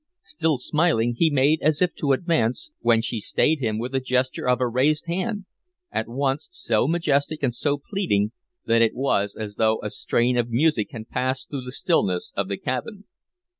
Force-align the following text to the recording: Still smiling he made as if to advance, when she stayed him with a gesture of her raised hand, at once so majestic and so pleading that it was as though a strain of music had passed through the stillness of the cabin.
Still 0.23 0.57
smiling 0.57 1.13
he 1.19 1.29
made 1.29 1.61
as 1.61 1.79
if 1.79 1.93
to 1.97 2.11
advance, 2.13 2.71
when 2.79 3.03
she 3.03 3.19
stayed 3.19 3.59
him 3.59 3.77
with 3.77 3.93
a 3.93 3.99
gesture 3.99 4.49
of 4.49 4.57
her 4.57 4.67
raised 4.67 5.05
hand, 5.05 5.45
at 5.91 6.07
once 6.09 6.47
so 6.51 6.87
majestic 6.87 7.43
and 7.43 7.53
so 7.53 7.77
pleading 7.77 8.31
that 8.65 8.81
it 8.81 8.95
was 8.95 9.35
as 9.35 9.57
though 9.57 9.79
a 9.83 9.91
strain 9.91 10.37
of 10.39 10.49
music 10.49 10.87
had 10.89 11.09
passed 11.09 11.51
through 11.51 11.65
the 11.65 11.71
stillness 11.71 12.33
of 12.35 12.47
the 12.47 12.57
cabin. 12.57 13.03